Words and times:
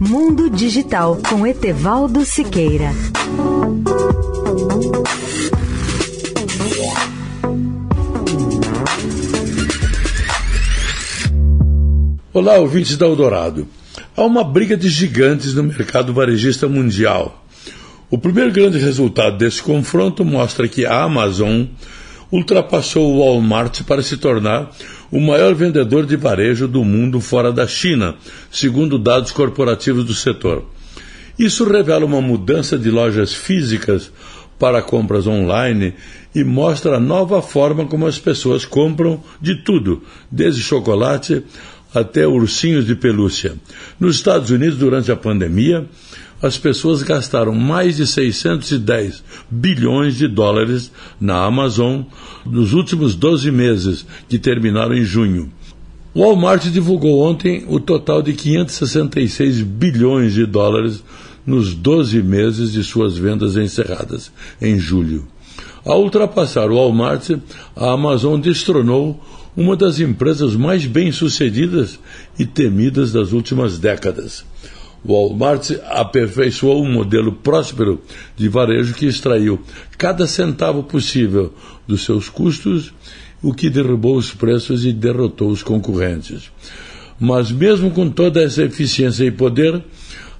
Mundo 0.00 0.48
Digital 0.48 1.18
com 1.28 1.44
Etevaldo 1.44 2.24
Siqueira. 2.24 2.92
Olá, 12.32 12.58
ouvintes 12.58 12.96
da 12.96 13.06
Eldorado. 13.06 13.66
Há 14.16 14.22
uma 14.22 14.44
briga 14.44 14.76
de 14.76 14.88
gigantes 14.88 15.54
no 15.54 15.64
mercado 15.64 16.14
varejista 16.14 16.68
mundial. 16.68 17.44
O 18.08 18.16
primeiro 18.16 18.52
grande 18.52 18.78
resultado 18.78 19.36
desse 19.36 19.60
confronto 19.60 20.24
mostra 20.24 20.68
que 20.68 20.86
a 20.86 21.02
Amazon 21.02 21.64
ultrapassou 22.30 23.14
o 23.14 23.18
Walmart 23.18 23.82
para 23.82 24.02
se 24.02 24.16
tornar 24.16 24.70
o 25.10 25.20
maior 25.20 25.54
vendedor 25.54 26.06
de 26.06 26.16
varejo 26.16 26.68
do 26.68 26.84
mundo 26.84 27.20
fora 27.20 27.52
da 27.52 27.66
China, 27.66 28.16
segundo 28.50 28.98
dados 28.98 29.32
corporativos 29.32 30.04
do 30.04 30.14
setor. 30.14 30.64
Isso 31.38 31.64
revela 31.64 32.04
uma 32.04 32.20
mudança 32.20 32.78
de 32.78 32.90
lojas 32.90 33.32
físicas 33.32 34.10
para 34.58 34.82
compras 34.82 35.26
online 35.26 35.94
e 36.34 36.42
mostra 36.42 36.96
a 36.96 37.00
nova 37.00 37.40
forma 37.40 37.86
como 37.86 38.06
as 38.06 38.18
pessoas 38.18 38.64
compram 38.64 39.22
de 39.40 39.54
tudo, 39.62 40.02
desde 40.30 40.62
chocolate 40.62 41.44
até 41.94 42.26
ursinhos 42.26 42.86
de 42.86 42.94
pelúcia. 42.94 43.54
Nos 43.98 44.16
Estados 44.16 44.50
Unidos, 44.50 44.78
durante 44.78 45.10
a 45.10 45.16
pandemia, 45.16 45.86
as 46.40 46.56
pessoas 46.56 47.02
gastaram 47.02 47.54
mais 47.54 47.96
de 47.96 48.06
610 48.06 49.24
bilhões 49.50 50.16
de 50.16 50.28
dólares 50.28 50.92
na 51.20 51.44
Amazon 51.44 52.02
nos 52.46 52.72
últimos 52.72 53.14
12 53.14 53.50
meses, 53.50 54.06
que 54.28 54.38
terminaram 54.38 54.94
em 54.94 55.04
junho. 55.04 55.50
O 56.14 56.20
Walmart 56.20 56.64
divulgou 56.66 57.20
ontem 57.20 57.64
o 57.68 57.78
total 57.78 58.22
de 58.22 58.32
566 58.32 59.62
bilhões 59.62 60.32
de 60.32 60.46
dólares 60.46 61.02
nos 61.46 61.74
12 61.74 62.22
meses 62.22 62.72
de 62.72 62.84
suas 62.84 63.16
vendas 63.16 63.56
encerradas 63.56 64.30
em 64.60 64.78
julho. 64.78 65.26
Ao 65.84 66.02
ultrapassar 66.02 66.70
o 66.70 66.76
Walmart, 66.76 67.30
a 67.74 67.92
Amazon 67.92 68.38
destronou 68.38 69.20
uma 69.58 69.74
das 69.74 69.98
empresas 69.98 70.54
mais 70.54 70.86
bem-sucedidas 70.86 71.98
e 72.38 72.46
temidas 72.46 73.10
das 73.10 73.32
últimas 73.32 73.76
décadas. 73.76 74.44
Walmart 75.04 75.72
aperfeiçoou 75.90 76.84
um 76.84 76.92
modelo 76.92 77.32
próspero 77.32 78.00
de 78.36 78.48
varejo 78.48 78.94
que 78.94 79.06
extraiu 79.06 79.60
cada 79.98 80.28
centavo 80.28 80.84
possível 80.84 81.52
dos 81.88 82.04
seus 82.04 82.28
custos, 82.28 82.94
o 83.42 83.52
que 83.52 83.68
derrubou 83.68 84.16
os 84.16 84.32
preços 84.32 84.84
e 84.84 84.92
derrotou 84.92 85.50
os 85.50 85.60
concorrentes. 85.60 86.52
Mas, 87.18 87.50
mesmo 87.50 87.90
com 87.90 88.08
toda 88.08 88.40
essa 88.40 88.62
eficiência 88.62 89.24
e 89.24 89.30
poder, 89.32 89.82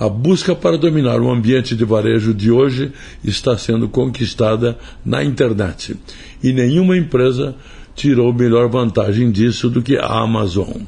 a 0.00 0.08
busca 0.08 0.54
para 0.54 0.78
dominar 0.78 1.20
o 1.20 1.30
ambiente 1.30 1.76
de 1.76 1.84
varejo 1.84 2.32
de 2.32 2.50
hoje 2.50 2.92
está 3.22 3.58
sendo 3.58 3.90
conquistada 3.90 4.78
na 5.04 5.22
internet. 5.22 5.94
E 6.42 6.50
nenhuma 6.50 6.96
empresa 6.96 7.54
tirou 7.94 8.32
melhor 8.32 8.68
vantagem 8.68 9.30
disso 9.30 9.70
do 9.70 9.82
que 9.82 9.96
a 9.96 10.06
Amazon. 10.06 10.82